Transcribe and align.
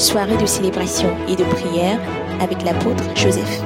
soirée 0.00 0.36
de 0.38 0.46
célébration 0.46 1.14
et 1.28 1.36
de 1.36 1.44
prière 1.44 1.98
avec 2.40 2.62
l'apôtre 2.62 3.04
Joseph. 3.14 3.60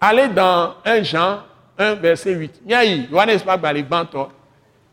Allez 0.00 0.28
dans 0.28 0.74
1 0.84 1.02
Jean 1.02 1.40
1 1.76 1.94
verset 1.96 2.32
8. 2.32 2.62
Nyai, 2.64 3.08
Johannes 3.10 3.40
pas 3.40 3.56
balé 3.56 3.82
banto. 3.82 4.28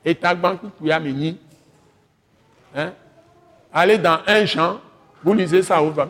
Et 0.04 0.16
ta 0.16 0.34
banque 0.34 0.62
pour 0.62 0.88
ya 0.88 1.00
meni. 1.00 1.38
Hein? 2.76 2.92
Allez 3.72 4.00
dans 4.00 4.18
1 4.26 4.46
Jean, 4.46 4.80
vous 5.24 5.34
lisez 5.36 5.62
ça 5.62 5.82
au 5.82 5.92
va. 5.92 6.08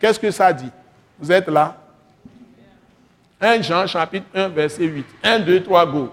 Qu'est-ce 0.00 0.18
que 0.18 0.30
ça 0.30 0.52
dit? 0.52 0.70
Vous 1.20 1.30
êtes 1.30 1.48
là? 1.48 1.76
1 3.38 3.60
Jean 3.60 3.86
chapitre 3.86 4.26
1 4.34 4.48
verset 4.48 4.84
8. 4.84 5.06
1 5.22 5.40
2 5.40 5.62
3 5.62 5.86
go. 5.86 6.10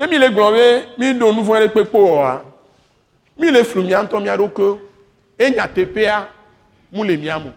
Ne 0.00 0.06
mi 0.06 0.18
le 0.18 0.28
gblɔ 0.30 0.52
be 0.52 0.86
mi 0.98 1.12
ɖo 1.12 1.32
nu 1.34 1.42
vɔ̃ 1.42 1.58
ɖe 1.60 1.68
kpekpe 1.68 1.98
oa 1.98 2.42
mi 3.38 3.50
le 3.50 3.64
flu 3.64 3.82
mia 3.82 4.02
ŋutɔ 4.02 4.22
mia 4.22 4.36
ɖokui 4.36 4.78
e 5.38 5.50
nyateƒea 5.50 6.28
mu 6.92 7.04
le 7.04 7.16
mia 7.16 7.38
me 7.38 7.52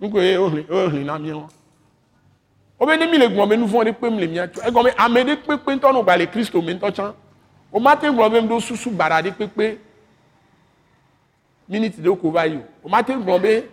nuko 0.00 0.20
ye 0.20 0.36
wohli 0.36 0.66
wohli 0.68 1.04
na 1.04 1.18
miawo 1.18 1.48
wobe 2.78 2.96
ne 2.98 3.06
mi 3.06 3.18
le 3.18 3.28
gblɔ 3.28 3.48
be 3.48 3.56
nu 3.56 3.66
vɔ̃ 3.66 3.84
ɖe 3.84 3.92
kpe 3.94 4.10
mi 4.10 4.20
le 4.20 4.26
mia 4.26 4.46
tɔ 4.46 4.66
egɔme 4.68 4.90
ame 4.98 5.20
ɖe 5.24 5.36
kpekpe 5.36 5.70
ŋutɔ 5.76 5.92
no 5.92 6.02
gba 6.02 6.16
le 6.16 6.26
kristo 6.26 6.60
me 6.60 6.74
ŋutɔ 6.74 6.92
tsã 6.92 7.14
o 7.72 7.78
ma 7.78 7.96
te 7.96 8.06
gblɔ 8.06 8.30
be 8.32 8.40
mi 8.40 8.48
ɖo 8.48 8.60
susu 8.60 8.90
bara 8.90 9.22
ɖe 9.22 9.30
kpekpe 9.30 9.78
miniti 11.68 12.00
ɖe 12.02 12.20
ko 12.20 12.30
va 12.30 12.46
yi 12.46 12.56
o. 12.56 12.62
O 12.82 12.88
ma 12.88 13.02
te 13.02 13.12
gblɔ 13.12 13.40
be 13.40 13.64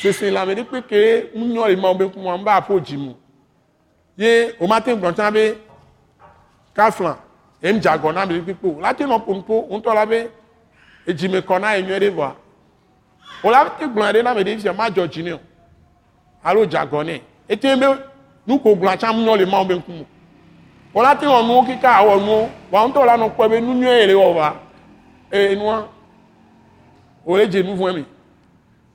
sese 0.00 0.30
lãme 0.30 0.54
ɖe 0.54 0.64
kpekpe 0.64 1.30
ŋunyɔ 1.36 1.68
le 1.68 1.76
ma 1.76 1.88
wo 1.90 1.94
be 1.94 2.08
kuma 2.08 2.34
n 2.38 2.44
ba 2.44 2.60
aƒo 2.60 2.80
dzi 2.80 2.96
mu 2.96 3.12
ma 4.68 4.80
te 4.80 4.94
gblɔ 4.94 5.12
tsã 5.12 5.30
be 5.30 5.58
kaflan 6.74 7.16
em 7.62 7.78
dze 7.78 7.88
agɔ 7.88 8.12
na 8.14 8.26
mi 8.26 8.40
kpekpe 8.40 8.66
o 8.66 8.80
la 8.80 8.94
te 8.94 9.04
nɔ 9.04 9.18
ƒonuƒo 9.24 9.68
ŋutɔ 9.70 9.94
la 9.94 10.06
be 10.06 10.30
edzime 11.06 11.40
kɔ 11.40 11.60
na 11.60 11.72
ye 11.74 11.82
nyuie 11.82 11.98
ɖe 11.98 12.10
vɔa 12.10 12.32
o 13.44 13.50
la 13.50 13.64
te 13.78 13.84
gblɔ 13.84 14.12
ɖe 14.12 14.22
na 14.22 14.34
me 14.34 14.42
ɖe 14.42 14.58
fia 14.58 14.72
ma 14.72 14.90
dzɔ 14.90 15.06
dzi 15.08 15.22
ne 15.22 15.32
o. 15.32 15.40
Alo 16.44 16.66
dze 16.66 16.78
agɔ 16.78 17.04
nɛ 17.04 17.20
ete 17.48 17.76
be 17.76 17.86
nu 18.46 18.58
ko 18.58 18.74
gblɔ 18.74 18.96
tsã 18.96 19.12
nyɔ 19.12 19.36
le 19.38 19.46
ma 19.46 19.58
wo 19.58 19.64
be 19.64 19.74
ŋkume 19.74 20.06
o 20.94 21.02
la 21.02 21.14
te 21.14 21.26
wɔ 21.26 21.46
nuwo 21.46 21.64
kika 21.66 21.88
awɔ 21.88 22.20
nuwo 22.20 22.48
wa 22.70 22.88
ŋutɔ 22.88 23.06
la 23.06 23.16
nɔ 23.16 23.30
kpɔ 23.34 23.48
be 23.50 23.60
nu 23.60 23.74
nyuie 23.74 24.06
le 24.06 24.14
wɔ 24.14 24.34
va 24.34 24.54
eye 25.32 25.54
nua 25.56 25.88
o 27.26 27.36
le 27.36 27.46
dze 27.46 27.62
nu 27.62 27.74
vɔ̃e 27.74 27.94
me 27.94 28.04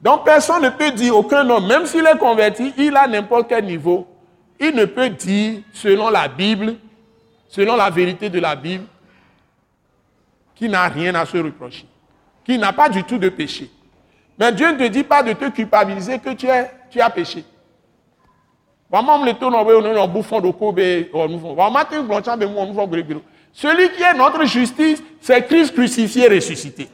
donc 0.02 0.26
personne 0.26 0.64
ne 0.64 0.70
peut 0.70 0.92
dire 0.92 1.16
aucun 1.16 1.50
homme 1.50 1.68
même 1.68 1.86
s'il 1.86 2.06
est 2.06 2.18
converti 2.18 2.74
il 2.78 2.96
a 2.98 3.08
n'importe 3.08 3.48
quel 3.48 3.66
niveau 3.66 4.08
il 4.64 4.76
ne 4.76 4.86
peut 4.86 5.10
dire, 5.10 5.62
selon 5.74 6.10
la 6.10 6.28
Bible, 6.28 6.76
selon 7.50 7.76
la 7.76 7.90
vérité 7.90 8.30
de 8.30 8.40
la 8.40 8.56
Bible, 8.56 8.86
qu'il 10.56 10.72
n'a 10.72 10.88
rien 10.88 11.14
à 11.16 11.26
se 11.26 11.38
reprocher, 11.38 11.86
qu'il 12.46 12.60
n'a 12.60 12.72
pas 12.72 12.90
du 12.90 13.04
tout 13.04 13.18
de 13.18 13.30
péché. 13.30 13.70
Mais 14.40 14.52
Dieu 14.52 14.72
ne 14.72 14.78
te 14.78 14.88
dit 14.88 15.04
pas 15.04 15.22
de 15.22 15.34
te 15.34 15.50
culpabiliser 15.50 16.20
que 16.20 16.34
tu, 16.34 16.48
es, 16.48 16.72
tu 16.90 17.02
as 17.02 17.10
péché. 17.10 17.44
Celui 23.54 23.90
qui 23.92 24.02
est 24.02 24.14
notre 24.16 24.46
justice, 24.46 25.04
c'est 25.22 25.46
Christ 25.46 25.74
crucifié 25.74 26.26
et 26.26 26.36
ressuscité. 26.36 26.88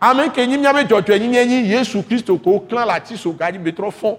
Amen. 0.00 0.30
Jésus 0.34 2.02
Christ 2.02 2.30
au 2.30 2.38
clan 2.38 2.84
la 2.84 3.00
tisse 3.00 3.26
au 3.26 3.36
trop 3.76 3.90
fond. 3.90 4.18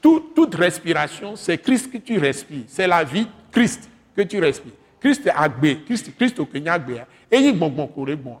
tout, 0.00 0.32
toute 0.34 0.54
respiration, 0.54 1.36
c'est 1.36 1.58
Christ 1.58 1.90
que 1.90 1.98
tu 1.98 2.18
respires. 2.18 2.64
C'est 2.68 2.86
la 2.86 3.04
vie 3.04 3.26
Christ 3.50 3.88
que 4.16 4.22
tu 4.22 4.40
respires. 4.40 4.72
Christ 5.00 5.26
est 5.26 5.30
agbe, 5.30 5.84
Christ, 5.84 6.16
Christ 6.16 6.38
au 6.40 6.46
Kenya 6.46 6.74
agbe. 6.74 7.04
Et 7.30 7.38
il 7.38 7.58
bon 7.58 7.68
bon 7.68 7.90
bon. 7.94 8.38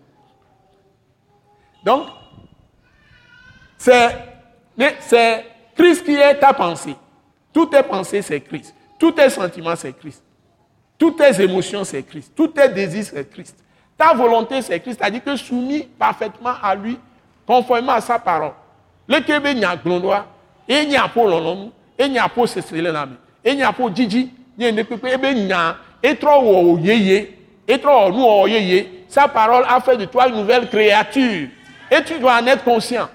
Donc, 1.84 2.08
c'est, 3.76 4.10
c'est 5.00 5.46
Christ 5.76 6.04
qui 6.04 6.14
est 6.14 6.34
ta 6.34 6.52
pensée. 6.52 6.96
Toutes 7.52 7.70
tes 7.70 7.82
pensées, 7.82 8.22
c'est 8.22 8.40
Christ. 8.40 8.74
Tous 8.98 9.12
tes 9.12 9.30
sentiments, 9.30 9.76
c'est 9.76 9.92
Christ. 9.92 10.22
Toutes 10.98 11.16
tes 11.16 11.42
émotions, 11.42 11.84
c'est 11.84 12.02
Christ. 12.02 12.32
Tous 12.34 12.48
tes 12.48 12.68
désirs, 12.68 13.04
c'est 13.04 13.30
Christ. 13.30 13.56
Ta 13.96 14.12
volonté, 14.14 14.60
c'est 14.62 14.80
Christ. 14.80 14.98
C'est-à-dire 14.98 15.22
que 15.22 15.36
soumis 15.36 15.82
parfaitement 15.98 16.54
à 16.60 16.74
lui, 16.74 16.98
conformément 17.46 17.92
à 17.92 18.00
sa 18.00 18.18
parole. 18.18 18.52
Le 19.06 19.20
Québec 19.20 19.56
n'y 19.56 19.64
a 19.64 19.76
enya 20.68 21.08
po 21.08 21.26
lɔlɔnu 21.26 21.70
enya 21.98 22.28
po 22.28 22.46
sesele 22.46 22.92
la 22.92 23.06
me 23.06 23.16
enya 23.44 23.72
po 23.72 23.88
dzidzi 23.90 24.28
nye 24.58 24.72
ne 24.72 24.84
kpekpe 24.84 25.12
ebe 25.14 25.34
nya 25.34 25.76
etrɔ 26.02 26.42
wɔ 26.42 26.80
yeye 26.84 27.34
etrɔ 27.66 27.90
wɔ 27.90 28.12
nu 28.12 28.22
wɔ 28.22 28.48
yeye 28.48 28.86
sa 29.08 29.26
parole 29.28 29.64
a 29.66 29.96
de 29.96 30.04
toi 30.04 30.28
une 30.28 30.36
nouvelle 30.36 30.68
créature 30.68 31.48
et 31.90 32.04
tu 32.04 32.18
dois 32.18 32.42
être 32.46 32.62
conscient. 32.62 33.08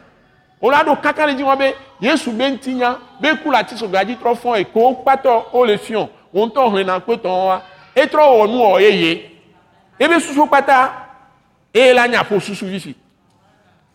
O 0.59 0.71
kaka 0.95 1.27
le 1.27 1.33
dzi 1.33 1.43
be 1.43 1.75
yesu 2.01 2.31
be 2.31 2.43
ŋuti 2.43 2.73
nya 2.73 2.97
be 3.21 3.27
ku 3.43 3.51
la 3.51 3.63
ti 3.63 3.75
sɔgbɔ 3.75 3.97
adi 3.97 4.15
trɔ 4.15 4.35
fɔn 4.35 4.59
eko 4.61 5.03
kpatɔ 5.03 5.43
o 5.53 5.65
le 5.65 5.77
fiɔn 5.77 6.09
o 6.33 6.45
ŋutɔ 6.47 6.71
hlẽ 6.71 6.85
na 6.85 6.99
kpetɔ 6.99 7.29
wa 7.29 7.61
etrɔ 7.95 9.19
ebe 9.99 10.19
susu 10.19 10.47
kpata 10.47 10.91
eye 11.73 11.93
la 11.93 12.07
susu 12.39 12.95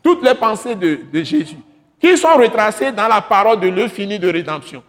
toutes 0.03 0.23
les 0.23 0.35
pensées 0.35 0.75
de 0.75 1.01
de 1.13 1.23
jésus 1.25 1.57
qui 2.01 2.17
sont 2.17 2.37
retracés 2.37 2.93
dans 2.93 3.09
la 3.09 3.21
parole 3.21 3.61
de 3.61 3.69
l'infini 3.69 4.19
de 4.19 4.29
rédemption. 4.31 4.83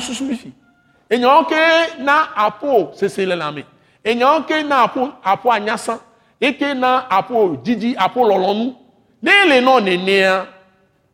Susu 0.00 0.34
fi 0.34 0.52
enyawo 1.10 1.44
ke 4.42 4.62
na 4.64 4.86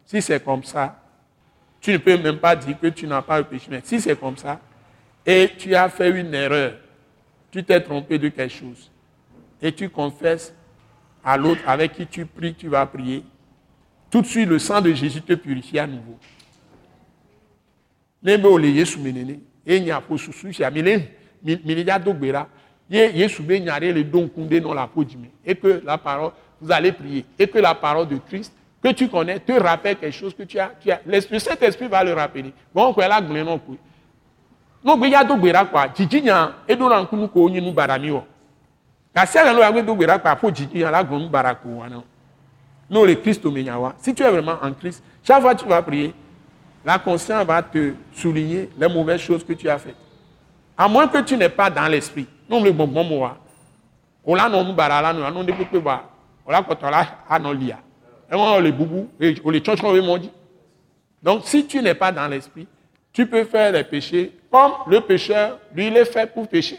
si 0.06 0.23
c'est 0.23 0.43
comme 0.43 0.65
ça 0.65 0.95
tu 1.81 1.93
ne 1.93 1.99
peux 1.99 2.17
même 2.17 2.39
pas 2.39 2.56
dire 2.56 2.77
que 2.81 2.89
tu 2.89 3.06
n'as 3.06 3.23
pas 3.23 3.43
péché. 3.43 3.67
Si 3.85 4.00
c'est 4.00 4.19
comme 4.19 4.37
ça 4.37 4.59
et 5.27 5.50
tu 5.59 5.75
as 5.75 5.89
fait 5.89 6.11
une 6.11 6.35
erreur 6.35 6.73
tu 7.51 7.65
t'es 7.65 7.81
trompé 7.81 8.19
de 8.19 8.29
quelque 8.29 8.53
chose. 8.53 8.91
Et 9.61 9.73
tu 9.73 9.89
confesses 9.89 10.55
à 11.25 11.37
l'autre 11.37 11.63
avec 11.67 11.95
qui 11.95 12.07
tu 12.07 12.27
pries, 12.27 12.55
tu 12.55 12.69
vas 12.69 12.87
prier, 12.87 13.25
tout 14.11 14.23
de 14.23 14.27
suite 14.27 14.49
le 14.49 14.59
sang 14.59 14.81
de 14.81 14.93
Jésus 14.93 15.21
te 15.23 15.35
purifie 15.35 15.79
à 15.79 15.87
nouveau. 15.87 16.19
E 18.25 18.37
non 24.61 24.73
la 24.73 24.91
et 25.44 25.55
que 25.55 25.83
la 25.85 25.99
parole 25.99 26.33
vous 26.61 26.73
allez 26.73 26.93
prier. 26.93 27.25
Et 27.39 27.47
que 27.47 27.59
la 27.59 27.75
parole 27.75 28.09
de 28.09 28.17
Christ 28.17 28.53
que 28.83 28.93
tu 28.93 29.09
connais 29.09 29.41
te 29.41 29.53
rappelle 29.53 29.97
quelque 29.97 30.15
chose 30.15 30.35
que 30.35 30.44
tu 30.44 30.59
as, 30.59 30.73
tu 30.81 30.91
as 30.91 31.01
le 31.06 31.21
Saint-Esprit 31.21 31.89
va 31.89 32.05
le 32.05 32.15
rappeler. 32.15 32.53
Bon, 32.75 32.93
quoi 32.93 33.09
non 33.21 33.61
n'ogbe 34.85 35.11
ya 35.11 35.25
do 35.25 35.37
gbera 35.37 35.65
kpa 35.65 35.89
dzidzinya 35.89 36.53
eɖo 36.69 36.89
na 36.89 37.03
ŋkunu 37.03 37.29
ko 37.29 37.41
wonye 37.41 37.61
nu 37.61 37.73
bara 37.73 37.99
mi 37.99 38.11
wɔ 38.11 38.23
gasi 39.15 39.39
ale 39.39 39.53
no 39.53 39.61
ya 39.61 39.73
gbe 39.73 39.83
do 39.83 39.95
gbera 39.95 40.19
kpa 40.19 40.35
ƒo 40.35 40.51
dzidzinya 40.51 40.91
la 40.91 41.03
gblɔ 41.03 41.29
bara 41.31 41.55
ko 41.55 41.69
wa 41.69 41.89
na. 41.89 42.03
No 42.91 43.05
le 43.05 43.17
kristo 43.17 43.51
me 43.51 43.63
nya 43.63 43.79
wa. 43.79 43.95
Si 43.99 44.15
tu 44.15 44.23
es 44.23 44.31
vraiment 44.31 44.57
en 44.63 44.73
Christ 44.73 45.03
chaque 45.23 45.43
fois 45.43 45.55
tu 45.55 45.67
vas 45.67 45.83
prier 45.83 46.15
la 46.85 46.99
conscience 46.99 47.45
va 47.45 47.63
te 47.63 47.93
souligner 48.15 48.71
les 48.79 48.89
mauvaises 48.89 49.21
choses 49.21 49.45
que 49.45 49.53
tu 49.53 49.69
as 49.69 49.79
faites. 49.79 49.97
À 50.77 50.89
moins 50.89 51.07
que 51.07 51.19
tu 51.19 51.37
n'es 51.37 51.51
pas 51.51 51.69
dans 51.69 51.87
l'esprit. 51.87 52.27
Non 52.49 52.63
le 52.63 52.71
gbɔngbɔn 52.71 53.09
mo 53.09 53.19
wa. 53.21 53.37
O 54.25 54.35
la 54.35 54.49
nɔ 54.49 54.67
nu 54.67 54.73
bara 54.73 55.03
la 55.03 55.13
no 55.13 55.21
ya 55.21 55.31
no 55.31 55.43
de 55.43 55.53
kpekpe 55.53 55.85
wa. 55.85 56.03
O 56.47 56.53
la 56.53 56.63
kɔtɔ 56.63 56.91
la 56.91 57.07
anɔ 57.29 57.53
lia. 57.59 57.79
Ɛwɔn 58.31 58.57
o 58.57 58.61
le 58.61 58.73
bubu 58.73 59.09
o 59.45 59.51
le 59.51 59.61
tsɔtsɔ 59.61 59.93
we 59.93 60.01
mɔ 60.01 60.19
dzi 60.19 60.31
donc 61.23 61.43
si 61.45 61.67
tu 61.67 61.83
n'es 61.83 61.95
pas 61.95 62.13
dans 62.13 62.29
l'esprit 62.29 62.67
tu 63.12 63.26
peux 63.26 63.44
faire 63.44 63.72
des 63.72 63.84
péchés 63.84 64.32
comme 64.50 64.72
le 64.87 65.00
pécheur, 65.00 65.58
lui, 65.75 65.88
il 65.88 65.96
est 65.96 66.05
fait 66.05 66.32
pour 66.32 66.49
pécher. 66.49 66.78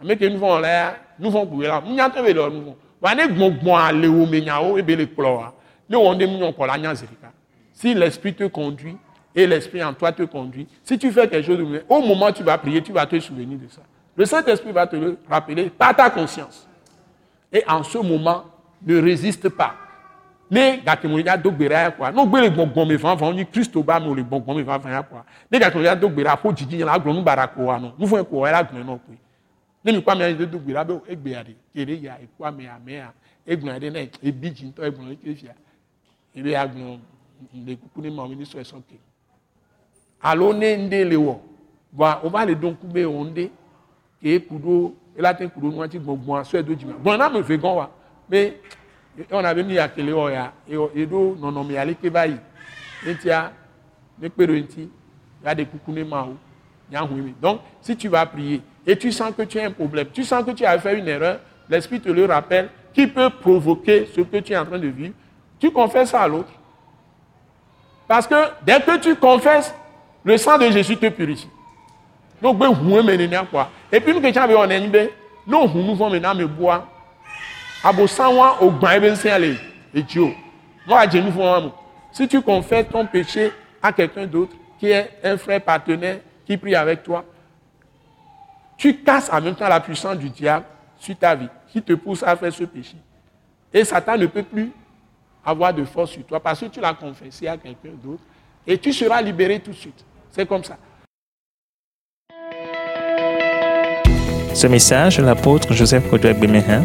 ame 0.00 0.14
ke 0.14 0.28
nu 0.30 0.36
vɔ 0.38 0.60
lɛ 0.62 0.94
nu 1.18 1.28
vɔ 1.28 1.44
gboe 1.46 1.66
la 1.66 1.80
nunyatɔ 1.80 2.22
bɛ 2.22 2.32
lɛ 2.32 2.52
nu 2.52 2.60
vɔ 2.60 2.74
wa 3.00 3.14
ne 3.14 3.26
gbɔngbɔn 3.26 3.80
ale 3.80 4.06
wo 4.06 4.26
me 4.26 4.40
nyawo 4.40 4.78
ebe 4.78 4.90
le 4.90 5.06
de 5.06 6.26
mu 6.26 6.38
nyɔ 6.38 6.54
kɔ 6.54 6.66
la 6.66 6.78
nya 6.78 6.94
zi 6.94 7.04
ɖeka 7.04 7.32
si 7.72 7.94
l'esprit 7.94 8.34
te 8.34 8.44
conduit 8.44 8.96
et 9.34 9.44
l'esprit 9.44 9.82
en 9.82 9.92
toi 9.94 10.12
te 10.12 10.22
conduit 10.22 10.68
si 10.84 10.96
tu 10.96 11.10
fais 11.10 11.28
quelque 11.28 11.46
chose 11.46 11.58
de 11.58 11.84
au 11.88 12.00
moment 12.00 12.28
où 12.28 12.32
tu 12.32 12.44
vas 12.44 12.58
prier 12.58 12.80
tu 12.80 12.92
vas 12.92 13.06
te 13.06 13.18
souvenir 13.18 13.58
de 13.58 13.68
ça. 13.68 13.82
Le 14.18 14.24
saint 14.24 14.44
esprit 14.44 14.72
va 14.72 14.86
te 14.86 14.96
le 14.96 15.16
rappeler 15.28 15.70
par 15.70 15.94
ta 15.94 16.10
conscience. 16.10 16.68
Et 17.52 17.62
en 17.68 17.84
ce 17.84 17.98
moment 17.98 18.44
ne 18.84 19.00
résiste 19.00 19.48
pas 19.48 19.74
ne 20.50 20.78
gakemoni 20.78 21.26
ya 21.26 21.36
do 21.36 21.50
gbera 21.50 21.78
ya 21.78 21.90
kwa 21.90 22.10
n'ogbe 22.10 22.40
le 22.40 22.50
gbɔngbɔn 22.50 22.88
me 22.88 22.98
fanfan 22.98 23.34
ni 23.36 23.44
kristo 23.44 23.82
ba 23.82 24.00
me 24.00 24.06
o 24.08 24.14
le 24.14 24.22
gbɔngbɔn 24.22 24.56
me 24.56 24.64
fanfan 24.64 24.92
ya 24.92 25.02
kwa 25.02 25.24
ne 25.50 25.58
gakemoni 25.58 25.86
ya 25.86 25.94
do 25.94 26.08
gbera 26.08 26.36
fo 26.36 26.52
dzidzi 26.52 26.78
la 26.78 26.92
agblɔ 26.96 27.14
nu 27.14 27.22
bara 27.22 27.46
ko 27.48 27.64
wa 27.64 27.78
nɔ 27.78 27.92
nufɔ 27.98 28.24
ko 28.24 28.36
wa 28.38 28.50
ya 28.50 28.62
gblɔ 28.62 28.84
nɔ 28.84 28.98
koe 29.06 29.18
ne 29.84 29.92
mi 29.92 29.98
kɔ 29.98 30.12
ame 30.12 30.20
ya 30.20 30.46
do 30.46 30.58
gbera 30.58 30.84
be 30.84 30.94
egbe 31.08 31.30
ya 31.30 31.44
de 31.44 31.56
kele 31.74 32.00
ya 32.00 32.16
ekɔ 32.16 32.46
ame 32.48 32.62
ya 32.64 32.74
ame 32.76 32.92
ya 32.92 33.12
egblɔ 33.46 33.66
ya 33.72 33.78
de 33.78 33.90
ne 33.90 34.10
ebi 34.22 34.50
dzintɔ 34.50 34.80
egblɔ 34.88 35.08
ne 35.08 35.16
ke 35.16 35.34
fia 35.34 35.54
ebe 36.34 36.50
ya 36.50 36.66
gblɔ 36.66 36.98
le 37.66 37.76
kuku 37.76 38.00
ne 38.00 38.10
ma 38.10 38.22
o 38.22 38.28
mi 38.28 38.36
ni 38.36 38.44
sɔ 38.44 38.60
esɔ 38.60 38.80
ke 38.88 38.98
alo 40.22 40.52
ne 40.52 40.76
ŋde 40.76 41.04
le 41.10 41.16
wɔ 41.16 41.36
bɔn 41.94 42.18
o 42.24 42.28
va 42.30 42.44
le 42.46 42.54
do 42.54 42.70
ŋku 42.70 42.86
be 42.86 43.04
o 43.04 43.24
ŋde 43.24 43.50
ke 44.22 44.40
ku 44.48 44.58
do 44.58 44.96
elate 45.18 45.46
ku 45.52 45.60
do 45.60 45.70
nuwati 45.70 45.98
gbɔngbɔn 45.98 46.42
sɔ 46.44 46.58
edo 46.58 46.74
dzima 46.74 46.94
gbɔn 46.94 47.18
na 47.18 47.28
me 47.28 47.42
ve 47.42 47.58
gɔn 47.58 47.76
wa 47.76 47.90
be 49.18 49.26
on 49.30 49.44
avait 49.44 49.62
mis 49.62 49.78
à 49.78 49.88
quelle 49.88 50.10
heure 50.10 50.52
et 50.94 51.06
do 51.06 51.36
non 51.40 51.52
non 51.52 51.64
mais 51.64 51.76
aller 51.76 51.94
que 51.94 52.08
va 52.08 52.26
y 52.26 52.36
etia 53.06 53.52
ne 54.20 54.28
peut 54.28 54.44
enti 54.44 54.88
il 55.42 55.46
y 55.46 55.48
a 55.48 55.54
des 55.54 55.66
coucous 55.66 55.92
mao 55.92 56.36
donc 57.40 57.60
si 57.80 57.96
tu 57.96 58.08
vas 58.08 58.26
prier 58.26 58.62
et 58.86 58.96
tu 58.96 59.12
sens 59.12 59.32
que 59.36 59.42
tu 59.42 59.58
as 59.60 59.66
un 59.66 59.70
problème 59.70 60.08
tu 60.12 60.24
sens 60.24 60.44
que 60.44 60.52
tu 60.52 60.64
as 60.64 60.78
fait 60.78 60.98
une 60.98 61.08
erreur 61.08 61.40
l'esprit 61.68 62.00
te 62.00 62.08
le 62.08 62.24
rappelle 62.24 62.70
qui 62.94 63.06
peut 63.06 63.30
provoquer 63.30 64.08
ce 64.14 64.20
que 64.22 64.38
tu 64.38 64.52
es 64.52 64.56
en 64.56 64.64
train 64.64 64.78
de 64.78 64.88
vivre 64.88 65.14
tu 65.58 65.70
confesses 65.70 66.10
ça 66.10 66.22
à 66.22 66.28
l'autre. 66.28 66.50
Parce 68.06 68.26
que 68.26 68.34
dès 68.64 68.80
que 68.80 68.98
tu 68.98 69.16
confesses 69.16 69.74
le 70.24 70.36
sang 70.36 70.58
de 70.58 70.70
Jésus 70.70 70.96
te 70.96 71.08
purifie. 71.08 71.48
Donc 72.40 72.58
ben 72.58 72.72
quoi. 73.50 73.70
Et 73.90 74.00
puis 74.00 74.14
que 74.20 74.30
tu 74.30 74.38
avais 74.38 74.54
on 74.54 74.64
est 74.64 75.10
non 75.46 75.68
nous 75.68 75.94
vont 75.94 76.10
maintenant 76.10 76.34
me 76.34 76.46
boire 76.46 76.86
si 82.12 82.28
tu 82.28 82.40
confesses 82.42 82.88
ton 82.90 83.06
péché 83.06 83.52
à 83.82 83.92
quelqu'un 83.92 84.26
d'autre 84.26 84.54
qui 84.78 84.90
est 84.90 85.10
un 85.22 85.36
frère 85.36 85.60
partenaire 85.60 86.18
qui 86.46 86.56
prie 86.56 86.74
avec 86.74 87.02
toi 87.02 87.24
tu 88.76 88.96
casses 88.98 89.30
en 89.32 89.40
même 89.40 89.54
temps 89.54 89.68
la 89.68 89.80
puissance 89.80 90.16
du 90.16 90.30
diable 90.30 90.64
sur 90.98 91.16
ta 91.16 91.34
vie 91.34 91.48
qui 91.72 91.82
te 91.82 91.92
pousse 91.92 92.22
à 92.22 92.34
faire 92.36 92.52
ce 92.52 92.64
péché 92.64 92.96
et 93.72 93.84
Satan 93.84 94.16
ne 94.16 94.26
peut 94.26 94.42
plus 94.42 94.72
avoir 95.44 95.72
de 95.72 95.84
force 95.84 96.10
sur 96.10 96.24
toi 96.24 96.40
parce 96.40 96.60
que 96.60 96.66
tu 96.66 96.80
l'as 96.80 96.94
confessé 96.94 97.46
à 97.48 97.56
quelqu'un 97.56 97.94
d'autre 98.02 98.22
et 98.66 98.76
tu 98.78 98.92
seras 98.92 99.22
libéré 99.22 99.60
tout 99.60 99.70
de 99.70 99.76
suite. 99.76 100.04
C'est 100.30 100.46
comme 100.46 100.62
ça. 100.62 100.76
Ce 104.54 104.66
message 104.66 105.20
l'apôtre 105.20 105.72
Joseph 105.72 106.08
Kodouak 106.10 106.38
Bemehin 106.38 106.84